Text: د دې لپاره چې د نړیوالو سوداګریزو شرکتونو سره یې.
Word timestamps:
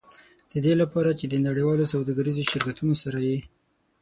د 0.51 0.53
دې 0.65 0.73
لپاره 0.81 1.09
چې 1.19 1.25
د 1.27 1.35
نړیوالو 1.47 1.89
سوداګریزو 1.93 2.47
شرکتونو 2.51 2.93
سره 3.03 3.19
یې. 3.29 3.39